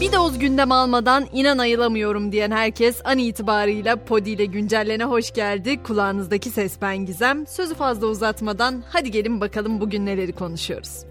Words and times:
Bir 0.00 0.12
doz 0.12 0.38
gündem 0.38 0.72
almadan 0.72 1.26
inan 1.32 1.58
ayılamıyorum 1.58 2.32
diyen 2.32 2.50
herkes 2.50 3.00
an 3.04 3.18
itibarıyla 3.18 4.04
Podi 4.04 4.30
ile 4.30 4.44
güncellene 4.44 5.04
hoş 5.04 5.32
geldi. 5.32 5.82
Kulağınızdaki 5.82 6.50
ses 6.50 6.72
ben 6.82 6.96
Gizem. 6.96 7.46
Sözü 7.46 7.74
fazla 7.74 8.06
uzatmadan 8.06 8.82
hadi 8.88 9.10
gelin 9.10 9.40
bakalım 9.40 9.80
bugün 9.80 10.06
neleri 10.06 10.32
konuşuyoruz. 10.32 11.04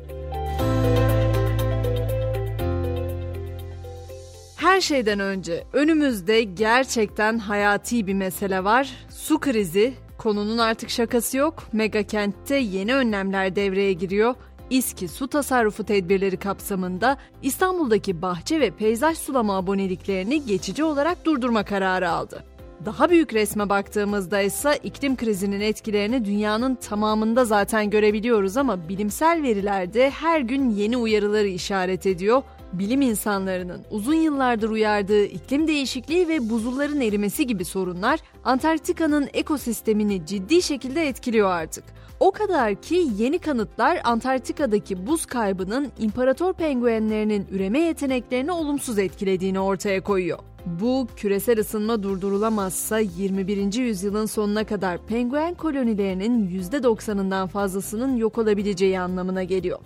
Her 4.56 4.82
şeyden 4.82 5.20
önce 5.20 5.64
önümüzde 5.74 6.44
gerçekten 6.44 7.38
hayati 7.38 8.08
bir 8.08 8.14
mesele 8.14 8.64
var. 8.64 8.94
Su 9.10 9.40
krizi. 9.40 9.94
Konunun 10.18 10.58
artık 10.58 10.90
şakası 10.90 11.38
yok. 11.38 11.64
Mega 11.74 12.04
kentte 12.04 12.56
yeni 12.56 12.96
önlemler 12.96 13.56
devreye 13.56 13.94
giriyor. 13.94 14.36
İSKİ 14.74 15.08
su 15.08 15.28
tasarrufu 15.28 15.84
tedbirleri 15.84 16.38
kapsamında 16.38 17.18
İstanbul'daki 17.42 18.22
bahçe 18.22 18.60
ve 18.60 18.72
peyzaj 18.72 19.18
sulama 19.18 19.58
aboneliklerini 19.58 20.46
geçici 20.46 20.84
olarak 20.84 21.26
durdurma 21.26 21.66
kararı 21.66 22.10
aldı. 22.10 22.44
Daha 22.86 23.10
büyük 23.10 23.34
resme 23.34 23.70
baktığımızda 23.70 24.42
ise 24.42 24.80
iklim 24.84 25.16
krizinin 25.16 25.62
etkilerini 25.62 26.26
dünyanın 26.26 26.76
tamamında 26.76 27.46
zaten 27.46 27.90
görebiliyoruz 27.90 28.58
ama 28.58 28.90
bilimsel 28.90 29.44
verilerde 29.44 30.10
her 30.10 30.42
gün 30.42 30.70
yeni 30.70 30.98
uyarıları 30.98 31.48
işaret 31.48 32.06
ediyor. 32.06 32.44
Bilim 32.74 33.02
insanlarının 33.02 33.82
uzun 33.92 34.14
yıllardır 34.14 34.70
uyardığı 34.70 35.26
iklim 35.26 35.68
değişikliği 35.68 36.28
ve 36.28 36.50
buzulların 36.50 37.02
erimesi 37.02 37.48
gibi 37.48 37.66
sorunlar 37.66 38.20
Antarktika'nın 38.44 39.30
ekosistemini 39.34 40.26
ciddi 40.26 40.62
şekilde 40.62 41.08
etkiliyor 41.08 41.50
artık. 41.50 41.84
O 42.20 42.32
kadar 42.32 42.76
ki 42.76 43.08
yeni 43.18 43.40
kanıtlar 43.40 44.02
Antarktika'daki 44.04 45.08
buz 45.08 45.26
kaybının 45.26 45.92
imparator 46.00 46.54
penguenlerinin 46.54 47.48
üreme 47.52 47.80
yeteneklerini 47.80 48.52
olumsuz 48.52 49.00
etkilediğini 49.00 49.60
ortaya 49.60 50.04
koyuyor. 50.04 50.40
Bu 50.66 51.08
küresel 51.16 51.60
ısınma 51.60 52.04
durdurulamazsa 52.04 53.00
21. 53.00 53.74
yüzyılın 53.74 54.26
sonuna 54.26 54.64
kadar 54.64 55.06
penguen 55.06 55.54
kolonilerinin 55.54 56.62
%90'ından 56.62 57.48
fazlasının 57.48 58.18
yok 58.18 58.38
olabileceği 58.38 59.00
anlamına 59.00 59.44
geliyor. 59.44 59.80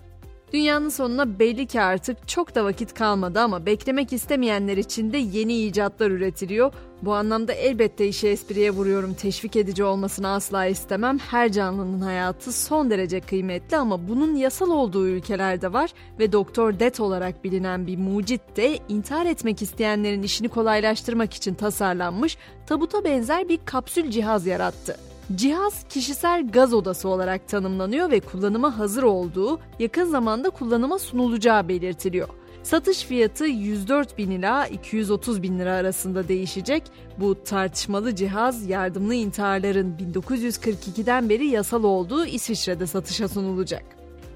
Dünyanın 0.54 0.90
sonuna 0.90 1.40
belli 1.40 1.66
ki 1.66 1.82
artık 1.82 2.28
çok 2.28 2.56
da 2.56 2.66
vakit 2.66 2.94
kalmadı 2.94 3.40
ama 3.40 3.66
beklemek 3.66 4.14
istemeyenler 4.14 4.78
için 4.78 5.14
de 5.14 5.18
yeni 5.18 5.54
icatlar 5.54 6.12
üretiliyor. 6.12 6.74
Bu 7.02 7.14
anlamda 7.14 7.54
elbette 7.54 8.08
işe 8.08 8.28
espriye 8.28 8.72
vuruyorum. 8.72 9.14
Teşvik 9.14 9.56
edici 9.56 9.84
olmasını 9.84 10.28
asla 10.28 10.66
istemem. 10.66 11.18
Her 11.18 11.52
canlının 11.52 12.02
hayatı 12.02 12.52
son 12.52 12.90
derece 12.90 13.20
kıymetli 13.20 13.78
ama 13.78 14.08
bunun 14.08 14.36
yasal 14.36 14.70
olduğu 14.70 15.08
ülkelerde 15.08 15.74
var 15.74 15.94
ve 16.20 16.32
Doktor 16.32 16.80
Det 16.80 17.00
olarak 17.00 17.44
bilinen 17.44 17.88
bir 17.88 17.98
mucit 17.98 18.42
de 18.56 18.80
intihar 18.90 19.26
etmek 19.26 19.62
isteyenlerin 19.62 20.24
işini 20.24 20.50
kolaylaştırmak 20.50 21.34
için 21.34 21.54
tasarlanmış 21.54 22.38
tabuta 22.68 23.04
benzer 23.04 23.50
bir 23.50 23.60
kapsül 23.66 24.12
cihaz 24.12 24.48
yarattı. 24.48 24.98
Cihaz 25.36 25.84
kişisel 25.90 26.48
gaz 26.52 26.74
odası 26.74 27.10
olarak 27.10 27.48
tanımlanıyor 27.48 28.12
ve 28.12 28.20
kullanıma 28.20 28.80
hazır 28.80 29.04
olduğu 29.04 29.60
yakın 29.80 30.06
zamanda 30.06 30.50
kullanıma 30.50 31.00
sunulacağı 31.00 31.68
belirtiliyor. 31.68 32.28
Satış 32.64 33.04
fiyatı 33.04 33.46
104 33.46 34.18
bin 34.18 34.32
ila 34.32 34.68
230 34.68 35.44
bin 35.44 35.60
lira 35.60 35.74
arasında 35.74 36.28
değişecek. 36.28 36.84
Bu 37.18 37.44
tartışmalı 37.44 38.16
cihaz 38.16 38.70
yardımlı 38.70 39.14
intiharların 39.14 39.96
1942'den 40.16 41.30
beri 41.30 41.48
yasal 41.48 41.84
olduğu 41.84 42.26
İsviçre'de 42.26 42.88
satışa 42.88 43.28
sunulacak. 43.28 43.84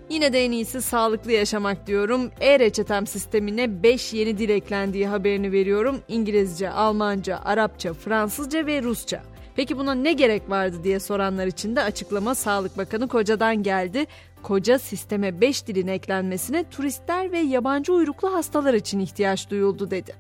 Yine 0.10 0.34
de 0.34 0.46
en 0.46 0.52
iyisi 0.52 0.82
sağlıklı 0.82 1.32
yaşamak 1.32 1.88
diyorum. 1.88 2.32
E-reçetem 2.42 3.08
sistemine 3.08 3.84
5 3.84 4.14
yeni 4.14 4.38
dil 4.38 4.50
eklendiği 4.50 5.08
haberini 5.08 5.52
veriyorum. 5.52 6.00
İngilizce, 6.08 6.70
Almanca, 6.70 7.40
Arapça, 7.46 7.94
Fransızca 7.94 8.66
ve 8.66 8.84
Rusça. 8.84 9.31
Peki 9.56 9.78
buna 9.78 9.94
ne 9.94 10.14
gerek 10.14 10.50
vardı 10.50 10.78
diye 10.84 11.00
soranlar 11.00 11.48
için 11.48 11.76
de 11.76 11.82
açıklama 11.82 12.36
Sağlık 12.36 12.78
Bakanı 12.78 13.08
Koca'dan 13.08 13.64
geldi. 13.64 14.06
Koca 14.44 14.80
sisteme 14.80 15.42
5 15.42 15.68
dilin 15.68 15.88
eklenmesine 15.88 16.70
turistler 16.70 17.32
ve 17.32 17.40
yabancı 17.40 17.94
uyruklu 17.94 18.34
hastalar 18.34 18.74
için 18.74 19.00
ihtiyaç 19.00 19.50
duyuldu 19.50 19.92
dedi. 19.92 20.16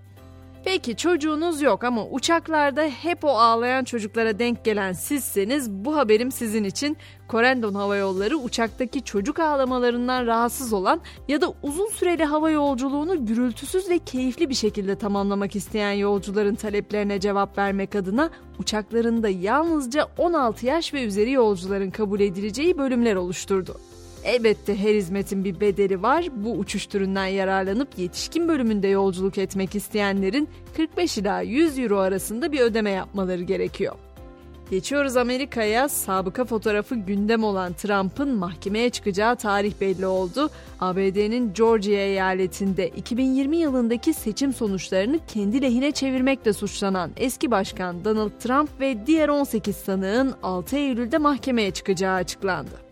Peki 0.65 0.95
çocuğunuz 0.95 1.61
yok 1.61 1.83
ama 1.83 2.05
uçaklarda 2.07 2.83
hep 2.83 3.23
o 3.23 3.29
ağlayan 3.29 3.83
çocuklara 3.83 4.39
denk 4.39 4.65
gelen 4.65 4.93
sizseniz 4.93 5.71
bu 5.71 5.95
haberim 5.95 6.31
sizin 6.31 6.63
için. 6.63 6.97
Corendon 7.29 7.73
Hava 7.73 7.95
Yolları 7.95 8.37
uçaktaki 8.37 9.03
çocuk 9.03 9.39
ağlamalarından 9.39 10.27
rahatsız 10.27 10.73
olan 10.73 11.01
ya 11.27 11.41
da 11.41 11.53
uzun 11.63 11.87
süreli 11.87 12.25
hava 12.25 12.49
yolculuğunu 12.49 13.25
gürültüsüz 13.25 13.89
ve 13.89 13.99
keyifli 13.99 14.49
bir 14.49 14.55
şekilde 14.55 14.95
tamamlamak 14.95 15.55
isteyen 15.55 15.91
yolcuların 15.91 16.55
taleplerine 16.55 17.19
cevap 17.19 17.57
vermek 17.57 17.95
adına 17.95 18.29
uçaklarında 18.59 19.29
yalnızca 19.29 20.07
16 20.17 20.65
yaş 20.65 20.93
ve 20.93 21.03
üzeri 21.03 21.31
yolcuların 21.31 21.91
kabul 21.91 22.19
edileceği 22.19 22.77
bölümler 22.77 23.15
oluşturdu. 23.15 23.77
Elbette 24.23 24.75
her 24.75 24.95
hizmetin 24.95 25.43
bir 25.43 25.59
bedeli 25.59 26.01
var. 26.01 26.27
Bu 26.35 26.51
uçuş 26.51 26.85
türünden 26.85 27.25
yararlanıp 27.25 27.87
yetişkin 27.97 28.47
bölümünde 28.47 28.87
yolculuk 28.87 29.37
etmek 29.37 29.75
isteyenlerin 29.75 30.49
45 30.77 31.17
ila 31.17 31.41
100 31.41 31.79
euro 31.79 31.97
arasında 31.97 32.51
bir 32.51 32.59
ödeme 32.59 32.91
yapmaları 32.91 33.43
gerekiyor. 33.43 33.95
Geçiyoruz 34.71 35.17
Amerika'ya. 35.17 35.89
Sabıka 35.89 36.45
fotoğrafı 36.45 36.95
gündem 36.95 37.43
olan 37.43 37.73
Trump'ın 37.73 38.35
mahkemeye 38.35 38.89
çıkacağı 38.89 39.35
tarih 39.35 39.73
belli 39.81 40.05
oldu. 40.05 40.49
ABD'nin 40.79 41.53
Georgia 41.53 41.93
eyaletinde 41.93 42.87
2020 42.89 43.57
yılındaki 43.57 44.13
seçim 44.13 44.53
sonuçlarını 44.53 45.19
kendi 45.27 45.61
lehine 45.61 45.91
çevirmekle 45.91 46.53
suçlanan 46.53 47.11
eski 47.17 47.51
başkan 47.51 48.05
Donald 48.05 48.31
Trump 48.39 48.69
ve 48.79 49.07
diğer 49.07 49.29
18 49.29 49.75
sanığın 49.75 50.33
6 50.43 50.75
Eylül'de 50.77 51.17
mahkemeye 51.17 51.71
çıkacağı 51.71 52.15
açıklandı. 52.15 52.90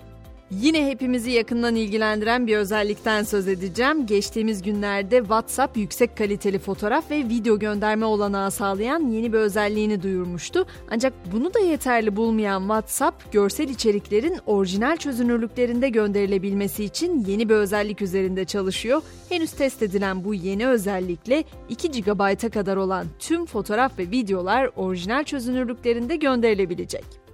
Yine 0.52 0.88
hepimizi 0.88 1.32
yakından 1.32 1.76
ilgilendiren 1.76 2.48
bir 2.48 2.58
özellikten 2.58 3.24
söz 3.24 3.48
edeceğim. 3.48 4.06
Geçtiğimiz 4.06 4.62
günlerde 4.62 5.18
WhatsApp 5.18 5.78
yüksek 5.78 6.18
kaliteli 6.18 6.60
fotoğraf 6.60 7.12
ve 7.12 7.18
video 7.18 7.60
gönderme 7.60 8.06
olanağı 8.06 8.52
sağlayan 8.52 9.12
yeni 9.12 9.34
bir 9.34 9.38
özelliğini 9.38 10.04
duyurmuştu. 10.04 10.66
Ancak 10.92 11.14
bunu 11.34 11.54
da 11.54 11.60
yeterli 11.60 12.16
bulmayan 12.16 12.62
WhatsApp, 12.62 13.32
görsel 13.32 13.70
içeriklerin 13.70 14.38
orijinal 14.46 14.98
çözünürlüklerinde 14.98 15.90
gönderilebilmesi 15.90 16.84
için 16.84 17.26
yeni 17.28 17.50
bir 17.50 17.56
özellik 17.56 18.02
üzerinde 18.02 18.46
çalışıyor. 18.46 19.02
Henüz 19.30 19.52
test 19.52 19.84
edilen 19.84 20.24
bu 20.24 20.34
yeni 20.34 20.68
özellikle 20.68 21.44
2 21.70 22.02
GB'a 22.02 22.50
kadar 22.50 22.78
olan 22.78 23.08
tüm 23.20 23.46
fotoğraf 23.46 24.00
ve 24.00 24.12
videolar 24.12 24.70
orijinal 24.76 25.24
çözünürlüklerinde 25.24 26.16
gönderilebilecek. 26.16 27.28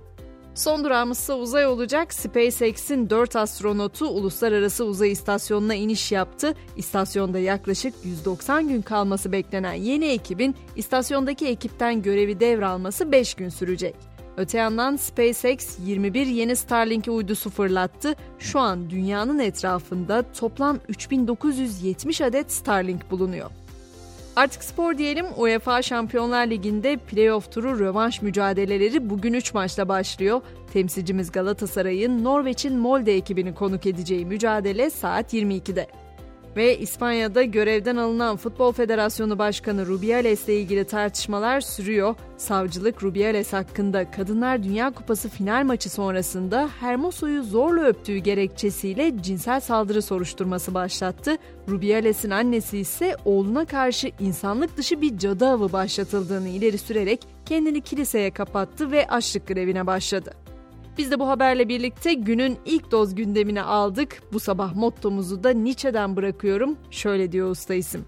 Son 0.55 0.83
durağımızsa 0.83 1.37
uzay 1.37 1.67
olacak. 1.67 2.13
SpaceX'in 2.13 3.09
4 3.09 3.35
astronotu 3.35 4.07
uluslararası 4.07 4.85
uzay 4.85 5.11
istasyonuna 5.11 5.75
iniş 5.75 6.11
yaptı. 6.11 6.53
İstasyonda 6.77 7.39
yaklaşık 7.39 7.93
190 8.03 8.67
gün 8.67 8.81
kalması 8.81 9.31
beklenen 9.31 9.73
yeni 9.73 10.05
ekibin 10.05 10.55
istasyondaki 10.75 11.47
ekipten 11.47 12.01
görevi 12.01 12.39
devralması 12.39 13.11
5 13.11 13.33
gün 13.33 13.49
sürecek. 13.49 13.95
Öte 14.37 14.57
yandan 14.57 14.95
SpaceX 14.95 15.79
21 15.85 16.27
yeni 16.27 16.55
Starlink 16.55 17.07
uydusu 17.07 17.49
fırlattı. 17.49 18.15
Şu 18.39 18.59
an 18.59 18.89
dünyanın 18.89 19.39
etrafında 19.39 20.23
toplam 20.39 20.79
3970 20.87 22.21
adet 22.21 22.51
Starlink 22.51 23.11
bulunuyor. 23.11 23.51
Artık 24.35 24.63
spor 24.63 24.97
diyelim 24.97 25.25
UEFA 25.37 25.81
Şampiyonlar 25.81 26.47
Ligi'nde 26.47 26.97
playoff 26.97 27.51
turu 27.51 27.79
rövanş 27.79 28.21
mücadeleleri 28.21 29.09
bugün 29.09 29.33
3 29.33 29.53
maçla 29.53 29.87
başlıyor. 29.87 30.41
Temsilcimiz 30.73 31.31
Galatasaray'ın 31.31 32.23
Norveç'in 32.23 32.77
Molde 32.77 33.15
ekibini 33.15 33.55
konuk 33.55 33.85
edeceği 33.85 34.25
mücadele 34.25 34.89
saat 34.89 35.33
22'de. 35.33 35.87
Ve 36.55 36.77
İspanya'da 36.79 37.43
görevden 37.43 37.95
alınan 37.95 38.37
Futbol 38.37 38.71
Federasyonu 38.71 39.39
Başkanı 39.39 39.85
Rubiales 39.85 40.45
ile 40.45 40.59
ilgili 40.59 40.85
tartışmalar 40.85 41.61
sürüyor. 41.61 42.15
Savcılık 42.37 43.03
Rubiales 43.03 43.53
hakkında 43.53 44.11
Kadınlar 44.11 44.63
Dünya 44.63 44.91
Kupası 44.91 45.29
final 45.29 45.63
maçı 45.65 45.89
sonrasında 45.89 46.69
Hermoso'yu 46.79 47.43
zorla 47.43 47.81
öptüğü 47.81 48.17
gerekçesiyle 48.17 49.13
cinsel 49.21 49.59
saldırı 49.59 50.01
soruşturması 50.01 50.73
başlattı. 50.73 51.37
Rubiales'in 51.69 52.29
annesi 52.29 52.77
ise 52.77 53.15
oğluna 53.25 53.65
karşı 53.65 54.11
insanlık 54.19 54.77
dışı 54.77 55.01
bir 55.01 55.17
cadı 55.17 55.47
avı 55.47 55.73
başlatıldığını 55.73 56.49
ileri 56.49 56.77
sürerek 56.77 57.27
kendini 57.45 57.81
kiliseye 57.81 58.31
kapattı 58.31 58.91
ve 58.91 59.07
açlık 59.07 59.47
grevine 59.47 59.87
başladı. 59.87 60.44
Biz 60.97 61.11
de 61.11 61.19
bu 61.19 61.27
haberle 61.27 61.69
birlikte 61.69 62.13
günün 62.13 62.57
ilk 62.65 62.91
doz 62.91 63.15
gündemine 63.15 63.61
aldık. 63.61 64.21
Bu 64.33 64.39
sabah 64.39 64.75
mottomuzu 64.75 65.43
da 65.43 65.49
Nietzsche'den 65.49 66.15
bırakıyorum. 66.15 66.77
Şöyle 66.91 67.31
diyor 67.31 67.49
usta 67.49 67.73
isim. 67.73 68.05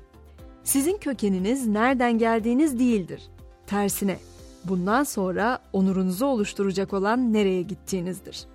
Sizin 0.64 0.98
kökeniniz 0.98 1.68
nereden 1.68 2.18
geldiğiniz 2.18 2.80
değildir. 2.80 3.22
Tersine 3.68 4.20
bundan 4.66 5.04
sonra 5.04 5.60
onurunuzu 5.74 6.26
oluşturacak 6.26 6.94
olan 6.94 7.34
nereye 7.34 7.62
gittiğinizdir. 7.62 8.46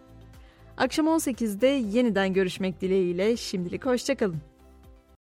Akşam 0.77 1.07
18'de 1.07 1.67
yeniden 1.67 2.33
görüşmek 2.33 2.81
dileğiyle 2.81 3.37
şimdilik 3.37 3.87
hoşçakalın. 3.87 4.52